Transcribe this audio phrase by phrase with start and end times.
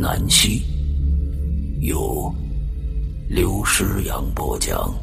[0.00, 0.62] 南溪，
[1.80, 2.32] 由
[3.28, 4.94] 刘诗阳播讲，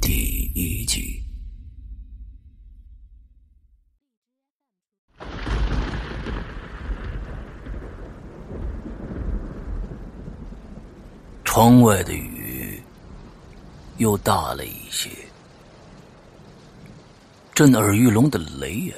[0.00, 1.22] 第一集。
[11.44, 12.80] 窗外的雨
[13.98, 15.10] 又大了一些，
[17.52, 18.96] 震耳欲聋的雷啊，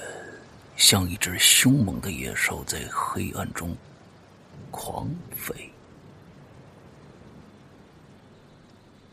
[0.77, 3.77] 像一只凶猛的野兽在黑暗中
[4.75, 5.55] 狂吠。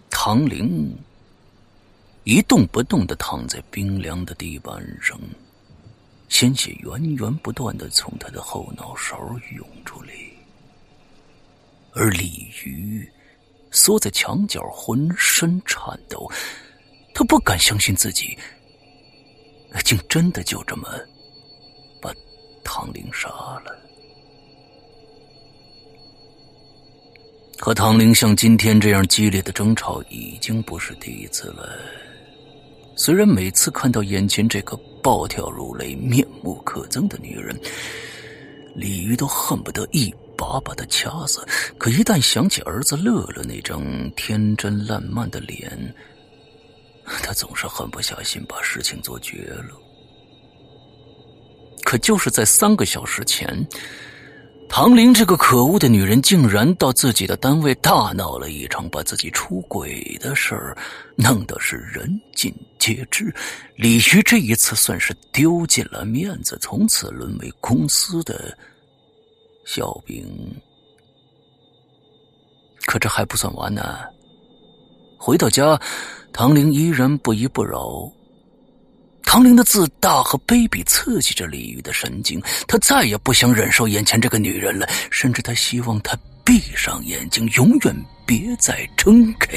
[0.09, 0.97] 唐玲
[2.23, 5.19] 一动不动的躺在冰凉的地板上，
[6.29, 9.17] 鲜血源源不断的从他的后脑勺
[9.55, 10.11] 涌出来，
[11.93, 13.07] 而鲤鱼。
[13.73, 16.29] 缩在墙角，浑身颤抖。
[17.13, 18.37] 他不敢相信自己，
[19.85, 20.89] 竟真的就这么
[22.01, 22.13] 把
[22.65, 23.90] 唐玲杀了。
[27.61, 31.77] 和唐玲像今天这样激烈的争吵已经不是第一次了。
[32.95, 37.55] 虽然每次看到眼前这个暴跳如雷、面目可憎的女人，
[38.73, 40.11] 李鱼都恨不得一。
[40.35, 41.45] 把把她掐死，
[41.77, 43.83] 可一旦想起儿子乐乐那张
[44.15, 45.93] 天真烂漫的脸，
[47.21, 49.79] 他总是狠不下心把事情做绝了。
[51.83, 53.55] 可就是在三个小时前，
[54.73, 60.75] 唐玲这个可恶的女人竟然到自己的单位大闹了一场，把自己出轨的事儿
[61.17, 63.35] 弄得是人尽皆知。
[63.75, 68.57] 李旭这一次算是丢尽了面子，从此沦为公司的。
[69.65, 70.25] 小兵，
[72.85, 73.99] 可这还不算完呢。
[75.17, 75.79] 回到家，
[76.31, 78.09] 唐玲依然不依不饶。
[79.31, 82.37] 唐玲的自大和卑鄙刺激着李玉的神经，
[82.67, 89.47] 他再也不想忍受眼前这个女人了，甚至他希望她闭上眼睛，永远别再睁开。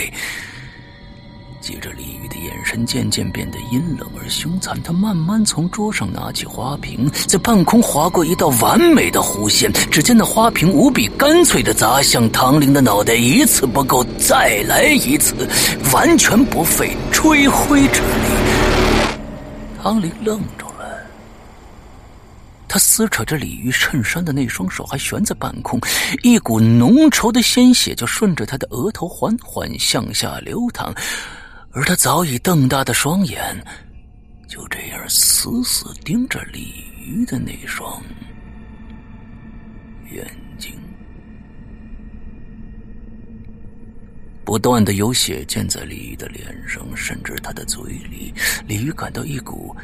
[1.60, 4.80] 接着，李玉的眼神渐渐变得阴冷而凶残。
[4.84, 9.72] 他慢慢从桌上拿起花瓶，在半空划过一道完美的弧线。
[9.90, 15.34] 只见那花瓶无比干脆的砸向唐玲的脑袋，一次不够，再来一次，
[15.92, 18.43] 完全不费吹灰之力。
[19.84, 20.98] 唐玲愣住了，
[22.66, 25.78] 他撕扯着鲤鱼衬衫的那双手还悬在半空，
[26.22, 30.94] 一股浓稠的鲜血就顺着他的额头缓缓向下流淌。
[31.70, 33.62] 而他早已瞪大的双眼，
[34.48, 38.02] 就这样死死盯着鲤鱼的那双
[40.10, 40.26] 眼
[44.44, 48.32] 不断的有血溅在鲤鱼的脸上，甚至他的嘴里。
[48.66, 49.74] 鲤鱼感到一股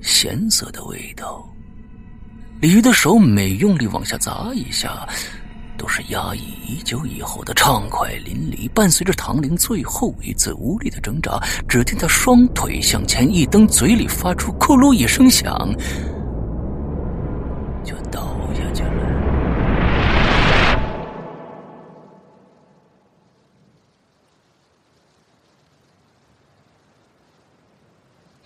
[0.00, 1.46] 咸涩的味道。
[2.60, 5.08] 鲤鱼的手每用力往下砸一下。
[5.76, 15.74] 都是压抑已久以后的畅快淋漓，伴随着唐玲最后一次无力的挣扎，只听他双腿向前一蹬，嘴里发出“咕噜”一声响，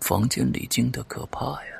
[0.04, 1.72] 房间里静得可怕呀，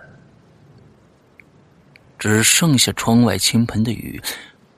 [2.18, 4.18] 只剩下窗外倾盆的雨。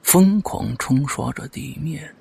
[0.03, 2.13] 疯狂冲刷着地面，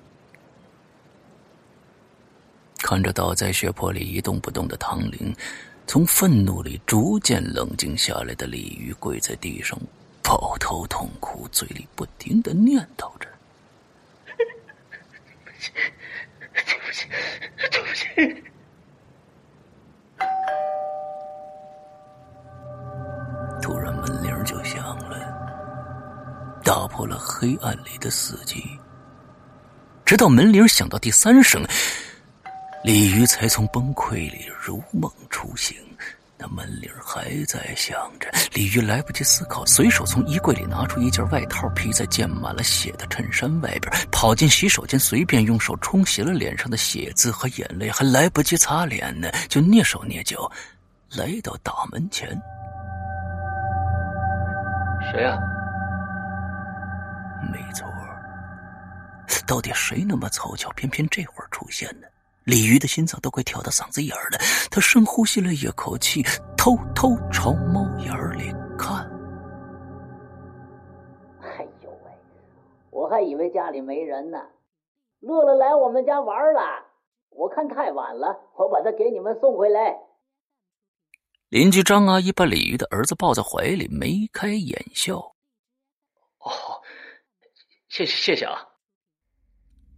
[2.80, 5.36] 看着倒在血泊里一动不动的唐玲，
[5.88, 9.80] 从愤怒里逐渐冷静下来的鲤鱼跪在地上，
[10.22, 13.28] 抱头痛哭，嘴里不停的念叨着
[14.38, 14.46] ：“对
[15.44, 15.72] 不起，
[16.54, 17.08] 对不起，
[17.72, 18.44] 对不起。”
[26.76, 28.62] 打破了黑暗里的死寂，
[30.04, 31.66] 直到门铃响到第三声，
[32.84, 35.78] 鲤鱼才从崩溃里如梦初醒。
[36.38, 50.52] 那门铃还在响着，鲤鱼来不及思考，随手从衣柜里拿出一件外套，披在溅满了血的衬衫外边，跑进洗手间，随便用手冲洗了脸上的血渍和眼泪，还来不及擦脸呢，就蹑手蹑脚
[51.16, 52.30] 来到大门前。
[55.10, 55.40] 谁呀？
[57.52, 57.88] 没错
[59.48, 62.08] 到底谁那么凑巧，偏偏这会儿出现呢？
[62.46, 64.38] 鲤鱼的心脏都快跳到嗓子眼儿了，
[64.70, 66.22] 他深呼吸了一口气，
[66.56, 68.98] 偷偷朝猫眼里看。
[71.42, 72.12] 哎呦喂，
[72.92, 74.38] 我还以为家里没人呢。
[75.22, 76.86] 乐乐来我们家玩了，
[77.30, 79.98] 我看太晚了，我把他给你们送回来。
[81.50, 85.35] 邻居张阿姨把鲤鱼的儿子抱在怀里，眉开眼笑。
[87.96, 88.60] 哦，谢谢谢谢啊！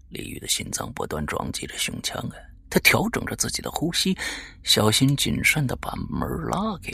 [0.09, 2.35] 李玉的心脏不断撞击着胸腔啊，
[2.69, 4.15] 他调整着自己的呼吸，
[4.63, 6.91] 小心谨慎的把门拉开，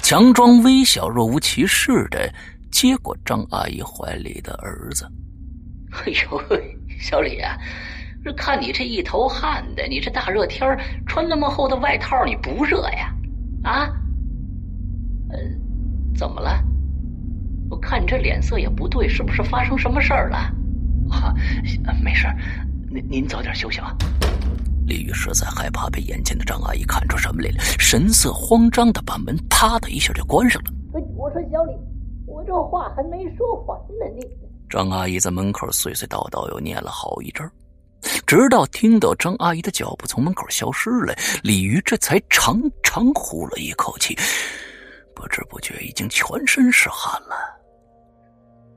[0.00, 2.32] 强装微笑，若无其事的
[2.70, 5.10] 接过张阿姨怀里的儿子。
[5.90, 6.42] 哎呦，
[7.00, 7.56] 小李啊，
[8.24, 13.12] 这看你这一头汗的，你这大热天穿那么厚的外套，你不热呀？
[13.64, 13.88] 啊？
[15.30, 15.38] 呃，
[16.16, 16.62] 怎么了？
[17.86, 20.38] 我看你这脸色也不对，是不是发生什么事儿了？
[21.08, 21.32] 啊，
[22.02, 22.26] 没事
[22.90, 23.96] 您您早点休息吧。
[24.88, 30.72] 李玉实在害怕被眼前的张阿姨看出什么来了，神色慌张的把门啪的一下就关上了。
[31.14, 31.74] 我说小李，
[32.26, 34.26] 我这话还没说完呢，你。
[34.68, 37.52] 张阿姨在门口碎碎叨叨又念了好一阵儿，
[38.26, 44.18] 直到听到张阿姨的脚步从门口消失了，李鱼这才长长呼了一口气，
[45.14, 47.54] 不知不觉已经全身是汗了。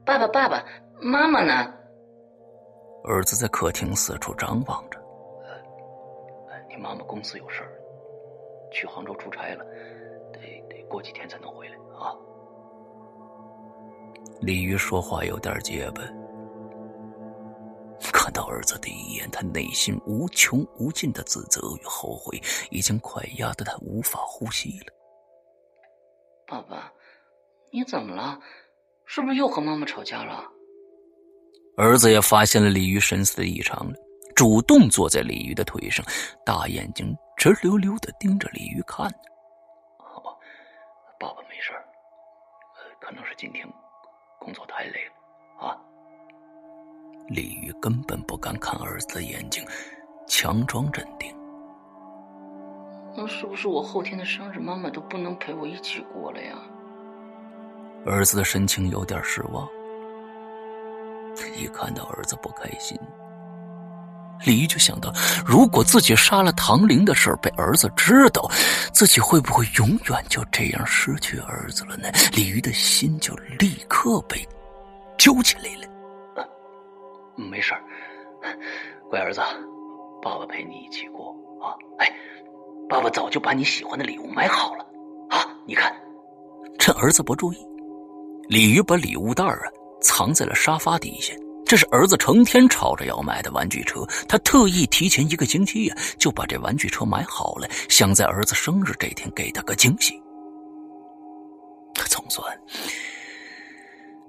[0.09, 0.65] 爸爸，爸爸
[0.99, 1.71] 妈妈呢？
[3.03, 4.99] 儿子在客厅四处张望着。
[6.67, 7.69] 你妈妈公司有事儿，
[8.71, 9.63] 去杭州出差了，
[10.33, 12.17] 得得过几天才能回来啊。
[14.41, 16.01] 李鱼说话有点结巴。
[18.11, 22.41] 看到儿子第一眼，他内心无穷无尽的自责与后悔，
[22.71, 24.87] 已经快压得他无法呼吸了。
[26.47, 26.91] 爸爸，
[27.71, 28.39] 你怎么了？
[29.11, 30.43] 是不是又和妈妈吵架了？
[31.75, 33.95] 儿子也发现了李鱼神色的异常了，
[34.35, 36.05] 主动坐在李鱼的腿上，
[36.45, 39.07] 大眼睛直溜溜的盯着李鱼看。
[39.97, 40.37] 哦，
[41.19, 41.73] 爸爸没事
[43.01, 43.67] 可能是今天
[44.37, 45.75] 工作太累了啊。
[47.29, 49.65] 李鱼根本不敢看儿子的眼睛，
[50.27, 51.35] 强装镇定。
[53.17, 56.55] 那是不是我后天的生日，妈妈都不能陪我一起过了呀？
[58.05, 59.67] 儿子的神情有点失望。
[61.57, 62.97] 一看到儿子不开心，
[64.45, 65.13] 李玉就想到，
[65.45, 68.49] 如果自己杀了唐玲的事被儿子知道，
[68.93, 72.09] 自己会不会永远就这样失去儿子了呢？
[72.33, 74.47] 李玉的心就立刻被
[75.17, 75.87] 揪起来了。
[77.35, 77.73] 没事
[79.09, 79.39] 乖儿子，
[80.21, 81.71] 爸爸陪你一起过啊！
[81.99, 82.13] 哎，
[82.89, 84.85] 爸爸早就把你喜欢的礼物买好了
[85.29, 85.45] 啊！
[85.65, 85.93] 你看，
[86.77, 87.57] 趁儿子不注意，
[88.49, 89.59] 李鱼把礼物袋啊
[90.01, 91.35] 藏在了沙发底下。
[91.67, 100.19] 这是儿子成天吵着要买的玩具车，他特意提前一个星期呀就把这玩具车买好了，想在儿子生日这天给他个惊喜。
[101.93, 102.43] 他总算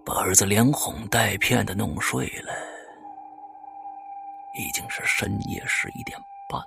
[0.04, 2.52] 把儿子连哄带骗的弄睡了。
[4.58, 6.66] 已经是深夜十一点半了。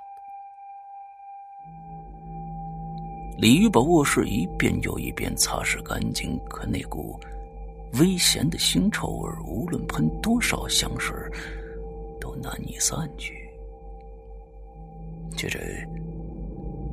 [3.37, 7.19] 李玉把卧室一遍又一遍擦拭干净，可那股
[7.99, 11.15] 危险的腥臭味，无论喷多少香水，
[12.19, 13.33] 都难以散去。
[15.35, 15.59] 接着，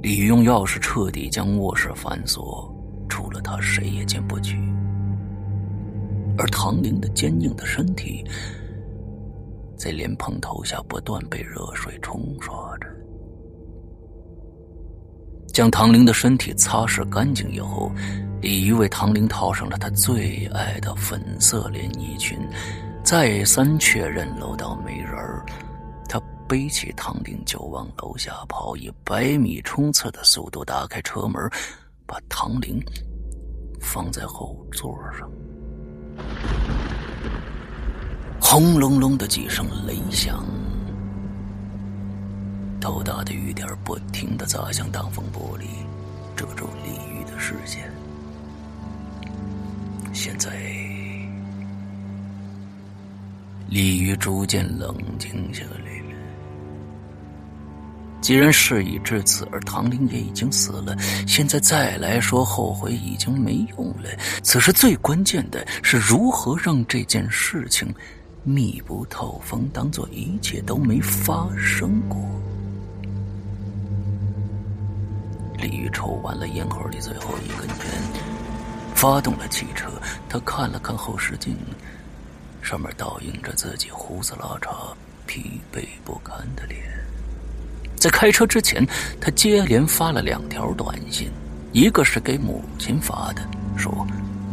[0.03, 2.75] 李用钥匙彻底将卧室反锁，
[3.09, 4.57] 除了他，谁也进不去。
[6.39, 8.25] 而唐玲的坚硬的身体。
[9.77, 12.87] 在莲蓬头下不断被热水冲刷着，
[15.53, 17.91] 将唐玲的身体擦拭干净以后，
[18.41, 22.39] 李鱼为唐玲套上了她最爱的粉色连衣裙，
[23.03, 25.45] 再三确认楼道没人儿，
[26.09, 31.35] 他背起唐玲就往楼下跑，以百米冲刺的速度打开车门，
[32.07, 32.83] 把唐玲
[33.81, 35.31] 放在后座上。
[38.41, 40.45] 轰隆隆的几声雷响，
[42.81, 45.67] 豆大的雨点不停的砸向挡风玻璃，
[46.35, 47.93] 遮住李玉的视线。
[50.13, 50.51] 现在，
[53.69, 56.17] 李玉逐渐冷静下来了。
[58.21, 60.97] 既然事已至此，而唐玲也已经死了，
[61.27, 64.11] 现在再来说后悔已经没用了。
[64.43, 67.95] 此时最关键的是如何让这件事情。
[68.43, 72.19] 密不透风，当做一切都没发生过。
[75.61, 77.77] 李玉抽完了烟盒里最后一根烟，
[78.95, 79.91] 发动了汽车。
[80.29, 81.57] 他看了看后视镜，
[82.63, 84.95] 上面倒映着自己胡子拉碴、
[85.27, 86.81] 疲惫不堪的脸。
[87.97, 88.87] 在开车之前，
[89.21, 91.31] 他接连发了两条短信，
[91.73, 93.43] 一个是给母亲发的，
[93.77, 94.07] 说：“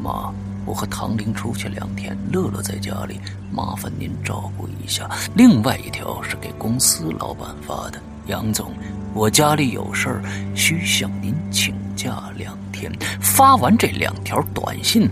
[0.03, 0.33] 妈，
[0.65, 8.73] 我和唐玲出去两天，乐乐在家里，麻烦您照顾一下。”另外一条是给公司老板发的：“杨总，
[9.17, 10.21] 我家里有事儿，
[10.53, 15.09] 需向您请假两天。”发完这两条短信，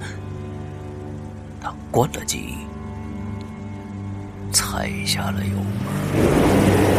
[1.60, 2.54] 他关了机，
[4.52, 6.95] 踩下了油门。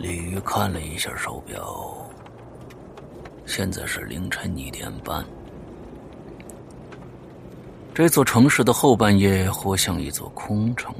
[0.00, 2.08] 李玉看了一下手表，
[3.46, 5.24] 现在是凌晨一点半。
[7.92, 10.94] 这座城市的后半夜活像一座空城，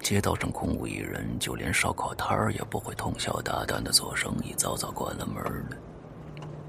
[0.00, 5.76] 街道上空无一人，就连烧烤摊儿也不会通宵达旦的做生意，早早关了门了。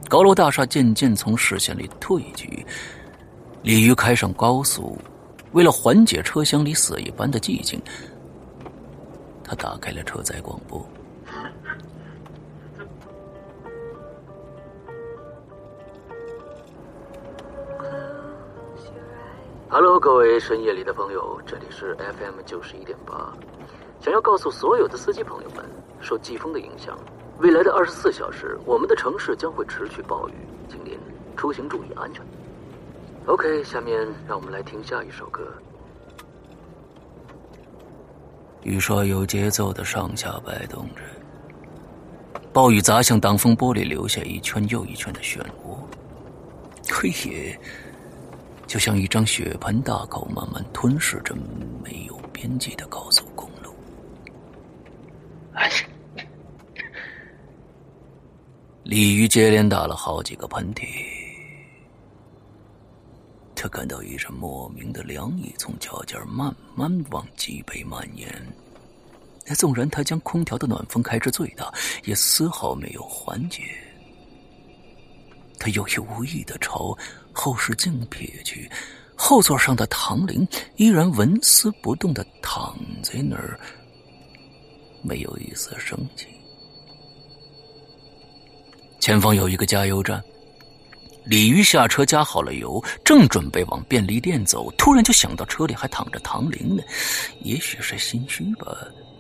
[0.10, 2.66] 高楼大厦渐渐从视线里退去，
[3.62, 4.98] 李玉开上高速，
[5.52, 7.80] 为了缓解车厢里死一般的寂静，
[9.44, 10.84] 他打开了车载广播。
[19.74, 23.32] Hello，各位深夜里的朋友，这里是 FM 九十一点八。
[24.02, 25.64] 想要告诉所有的司机朋友们，
[26.02, 27.00] 受季风的影响，
[27.40, 30.34] 未来的二十四小时，我们的城市将会持续暴雨，
[30.68, 31.00] 请您
[31.38, 32.22] 出行注意安全。
[33.28, 35.48] OK，下面让我们来听下一首歌。
[38.64, 41.02] 雨刷有节奏的上下摆动着，
[42.52, 45.78] 暴雨砸向挡风玻璃，留下一圈又一圈的漩涡。
[46.94, 47.58] 黑夜。
[48.72, 51.36] 就像一张血盆大口，慢慢吞噬着
[51.84, 53.76] 没有边际的高速公路。
[55.52, 55.70] 哎，
[58.84, 60.88] 鲤鱼接连打了好几个喷嚏，
[63.54, 68.34] 他感到一阵莫名的凉意从脚尖慢慢往脊背蔓延。
[69.54, 71.70] 纵然他将空调的暖风开至最大，
[72.06, 73.64] 也丝毫没有缓解。
[75.60, 76.98] 他有意无意的朝。
[77.34, 78.70] 后视镜撇去，
[79.16, 83.60] 后座上的唐玲依然纹丝不动的躺在那儿，
[85.04, 86.28] 没有一丝生气。
[89.00, 90.24] 前方有一个加油站，
[91.26, 96.84] 李鱼下车加好了油，正准备往便利店走，突然就想到车里还躺着唐玲呢。
[97.42, 98.78] 也许是心虚吧，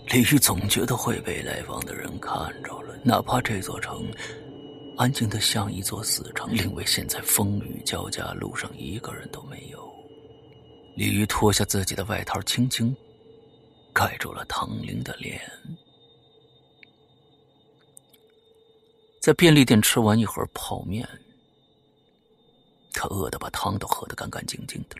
[0.09, 2.31] 李鱼总觉得会被来访的人看
[2.63, 4.05] 着了，哪怕这座城。
[5.01, 9.91] 安静的像一座死城，因为现在风雨交加，路上一个人都没有。
[10.95, 12.95] 李玉脱下自己的外套，轻轻
[13.91, 15.41] 盖住了唐玲的脸。
[19.19, 21.09] 在便利店吃完一盒泡面，
[22.93, 24.95] 他饿得把汤都喝得干干净净的。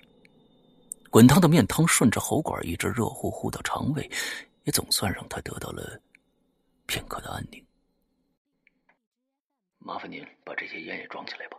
[1.12, 4.10] 滚烫的面汤顺着喉管一直热乎乎到肠胃，
[4.64, 6.02] 也总算让他得到了
[6.88, 7.64] 片刻的安宁。
[9.84, 11.58] 麻烦您把这些烟也装起来吧。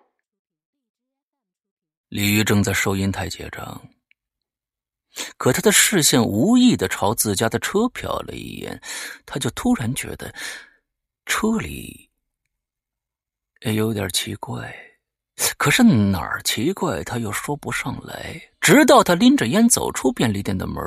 [2.09, 3.83] 李玉正在收银台结账，
[5.37, 8.81] 可他的视线无意的朝自家的车瞟了一眼，
[9.27, 10.33] 他就突然觉得
[11.27, 12.09] 车里
[13.63, 14.73] 也有点奇怪，
[15.57, 18.41] 可是哪儿奇怪他又说不上来。
[18.61, 20.81] 直到他拎着烟走出便利店的门，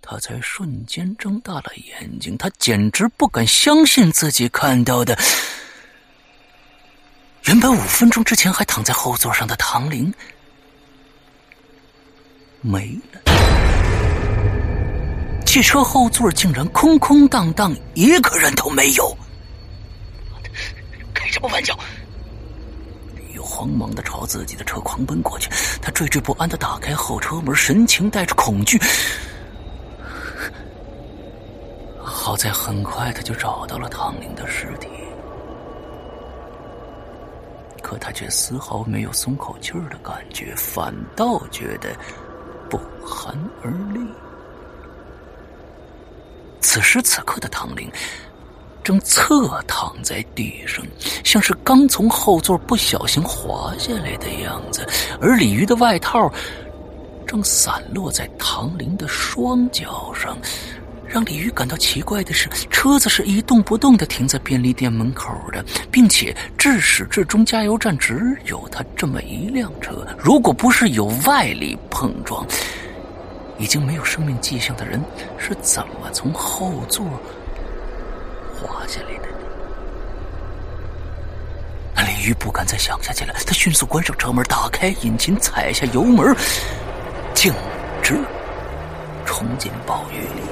[0.00, 5.14] 他才瞬间睁大了眼睛，他简直不敢相信自己看到的。
[7.44, 10.12] 原本五分钟之前还躺在后座上的唐玲
[12.60, 13.20] 没了，
[15.44, 19.16] 汽车后座竟然空空荡荡，一个人都没有。
[21.12, 21.76] 开什么玩笑！
[23.16, 28.80] 李慌忙的朝自己的车狂奔过去，他惴惴不安的打开后车门，神情带着恐惧。
[31.98, 34.88] 好在很快他就找到了唐玲的尸体。
[37.92, 41.94] 可他却丝毫没有松口气儿的感觉，反倒觉得
[42.70, 44.00] 不寒而栗。
[46.62, 47.92] 此时此刻的唐玲
[48.82, 50.82] 正侧躺在地上，
[51.22, 54.88] 像是刚从后座不小心滑下来的样子，
[55.20, 56.32] 而鲤鱼的外套
[57.26, 60.34] 正散落在唐玲的双脚上。
[61.12, 70.06] 让李玉感到奇怪的是，车子是一动不动的停在便利店门口的，并且至始至终加油站只有他这么一辆车。
[70.18, 72.46] 如果不是有外力碰撞，
[73.58, 74.98] 已经没有生命迹象的人
[75.36, 77.04] 是怎么从后座
[78.54, 79.28] 滑下来的？
[82.06, 86.34] 李玉不敢再想下去了，他迅速关上车门，打开引擎，踩下油门，
[87.34, 87.52] 径
[88.02, 88.18] 直
[89.26, 90.51] 冲进暴雨里。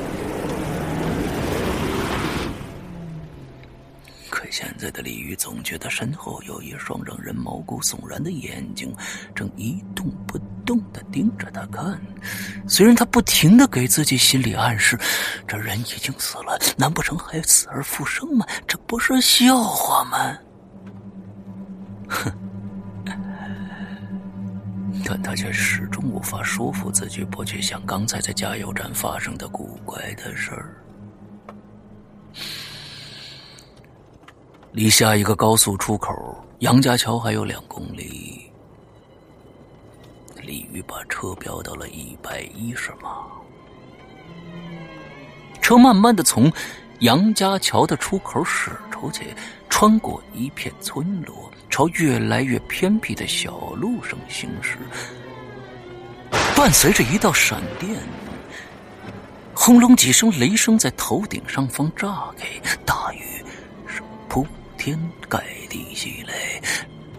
[4.51, 8.95] 现在的李玉总觉得身后有一双让人毛骨悚然的眼睛，
[9.35, 12.01] 正一动不动的盯着他看。
[12.69, 14.99] 虽然他不停的给自己心理暗示，
[15.47, 18.45] 这人已经死了，难不成还死而复生吗？
[18.67, 20.37] 这不是笑话吗？
[22.09, 22.33] 哼，
[25.05, 30.75] 但他却始终无法说服自己不去想刚才在加油站发生的古怪的事儿。
[34.73, 36.15] 离下一个高速出口
[36.61, 38.53] 杨家桥还有两公里，
[40.41, 43.27] 李玉把车飙到了一百一十码，
[45.61, 46.53] 车慢慢的从
[47.01, 49.35] 杨家桥的出口驶出去，
[49.69, 54.79] 穿过一片村落，朝越来越偏僻的小路上行驶，
[56.55, 57.99] 伴随着一道闪电，
[59.53, 62.47] 轰隆几声雷声在头顶上方炸开，
[62.87, 63.40] 大雨。
[64.81, 66.59] 天盖地袭来，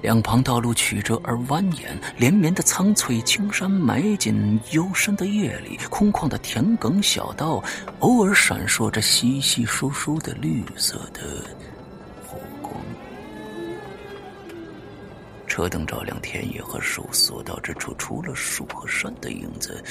[0.02, 7.64] 两旁道路曲折而蜿蜒，连绵的苍翠青山埋进幽深的夜里，空旷的田埂小道，
[8.00, 11.46] 偶尔闪烁着稀稀疏疏的绿色的
[12.26, 12.74] 火光。
[15.46, 19.84] 车灯照亮田野和树，所到之处，除了树和山的影子，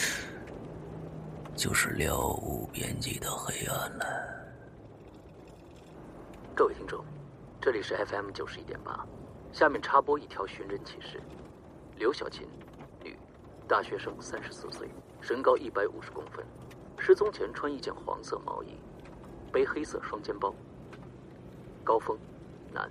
[1.54, 4.04] 就是了无边际的黑暗了。
[6.52, 6.98] 各位听众。
[7.62, 9.06] 这里是 FM 九十一点八，
[9.52, 11.20] 下面插播一条寻人启事：
[11.98, 12.48] 刘小琴，
[13.04, 13.14] 女，
[13.68, 14.88] 大学生，三十四岁，
[15.20, 16.42] 身高一百五十公分，
[16.96, 18.78] 失踪前穿一件黄色毛衣，
[19.52, 20.54] 背黑色双肩包。
[21.84, 22.18] 高峰，
[22.73, 22.90] 男，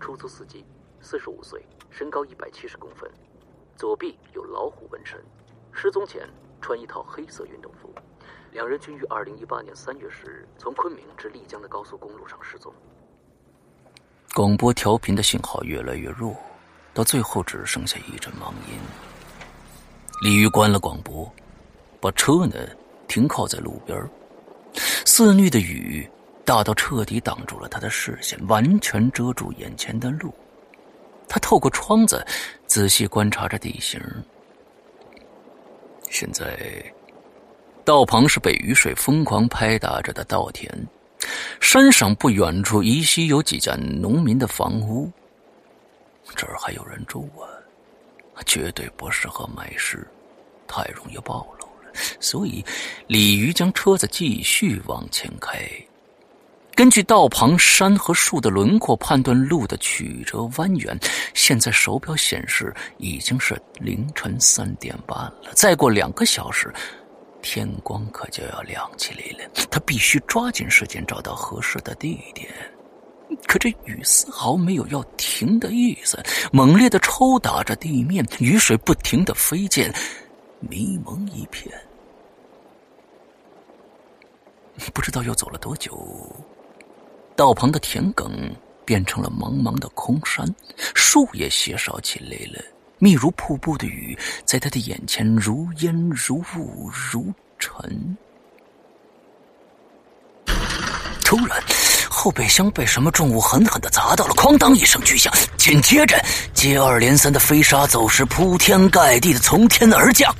[0.00, 0.64] 出租司机，
[1.00, 3.08] 四十五岁，身高一百七十公分，
[3.76, 5.24] 左臂有老虎纹身，
[5.70, 6.28] 失踪前
[6.60, 7.94] 穿一套黑色运动服。
[8.50, 12.74] 两人均于二零一八年三月十日从昆明至丽江的高速公路上失踪。
[14.34, 16.34] 广播调频的信号越来越弱，
[16.94, 18.78] 到最后只剩下一阵忙音。
[20.22, 21.30] 李玉关了广播，
[22.00, 22.56] 把车呢
[23.06, 24.08] 停靠在路边
[25.04, 26.08] 肆虐的雨
[26.46, 30.32] 大到彻底挡住了他的视线，完全遮住眼前的路。
[31.28, 32.26] 他透过窗子
[32.66, 34.00] 仔细观察着地形。
[36.08, 36.58] 现在，
[37.84, 40.70] 道旁是被雨水疯狂拍打着的稻田。
[41.60, 45.10] 山上不远处依稀有几家农民的房屋，
[46.36, 47.30] 这儿还有人住
[48.34, 50.06] 啊，绝对不适合埋尸，
[50.66, 51.92] 太容易暴露了。
[52.20, 52.64] 所以，
[53.06, 55.60] 李鱼将车子继续往前开，
[56.74, 60.96] 根据道旁山和树的轮廓判断路的曲折蜿蜒。
[61.34, 66.72] 现在手表显示已经是凌晨三点半了，再过两个小时。
[67.42, 72.48] 天光可就要亮起来了，他必须抓紧时间找到合适的地点。
[73.46, 79.92] 可这雨丝毫没有要停的意思，猛烈的抽打着地面，雨水不停的飞溅，
[80.60, 81.72] 迷蒙一片。
[84.92, 85.98] 不知道又走了多久，
[87.34, 88.30] 道旁的田埂
[88.84, 90.46] 变成了茫茫的空山，
[90.94, 92.62] 树也稀少起来了。
[93.02, 98.16] 密如瀑布的雨在他的眼前如烟如雾如尘。
[101.24, 101.60] 突然，
[102.08, 106.16] 后备箱被什么重物狠狠的砸到了，哐当一声巨响，紧接着
[106.54, 110.32] 接二连三的飞沙走石铺天盖地的从天而降。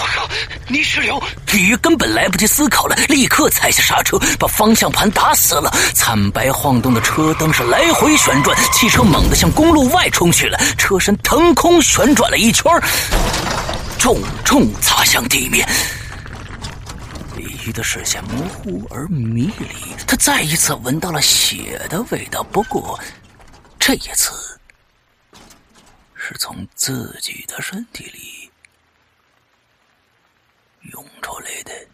[0.00, 0.26] 我靠！
[0.66, 1.22] 泥石流！
[1.52, 5.70] 鲤鱼根本来不及思考了，立刻踩下刹车，把方向盘打死了。
[5.94, 12.72] 惨白晃动的车灯是来回旋转，汽车猛地向公路外冲去了，车身腾空旋转了一圈，
[13.98, 15.68] 重重砸向地面。
[17.36, 22.98] 李鱼的视线模糊而迷离，他再一次闻到了血的味道，不过
[23.78, 24.32] 这一次
[26.14, 28.39] 是从自己的身体里。
[30.92, 31.89] 涌出来的。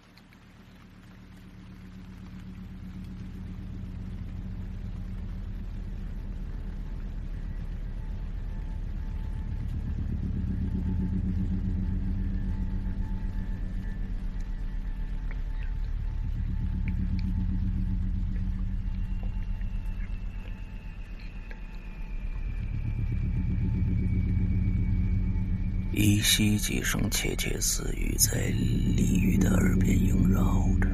[25.97, 28.53] 依稀几声窃窃私语在
[28.95, 30.43] 李玉的耳边萦绕
[30.79, 30.87] 着，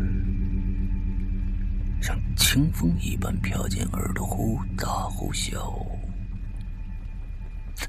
[2.01, 5.75] 像清风一般飘进耳朵，忽大忽小。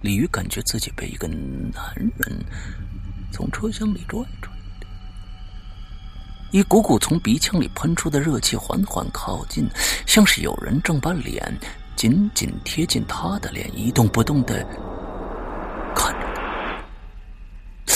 [0.02, 2.44] 李玉感觉自己被一个男人
[3.32, 4.58] 从车厢里拽出来，
[6.52, 9.70] 一股股从鼻腔里喷出的热气缓缓靠近，
[10.08, 11.56] 像是有人正把脸
[11.96, 14.66] 紧紧贴近他的脸，一动不动的
[15.96, 16.34] 看着。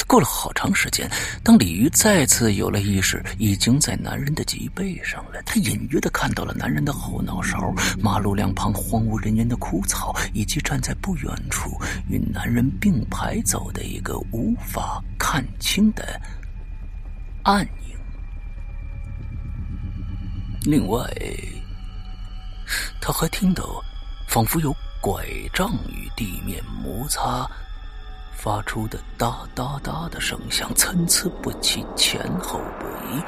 [0.08, 1.10] 过了好长时间，
[1.44, 5.42] 当鲤鱼再次有了意识，已经在男人的脊背上了。
[5.46, 11.78] 他隐约的看到了男人的后脑勺、马路两旁荒无人烟的枯草，以及站在不远处
[12.10, 16.20] 与男人并排走的一个无法看清的
[17.44, 17.98] 暗影。
[20.64, 21.06] 另外，
[23.02, 23.84] 他还听到
[24.26, 27.46] 仿佛有拐杖与地面摩擦。
[28.38, 33.20] 发出的哒哒哒的声响参差不齐，前后不一。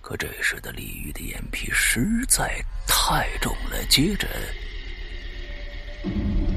[0.00, 4.26] 可这时的李玉的眼皮实在太重了，接着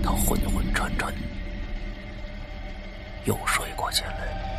[0.02, 1.14] 他昏昏沉沉，
[3.26, 4.59] 又睡过去了。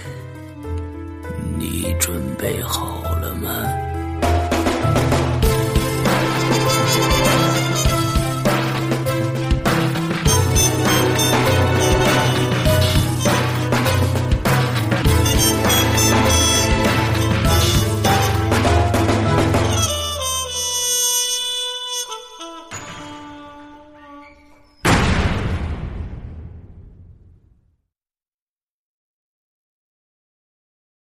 [1.61, 3.90] 你准备好了吗？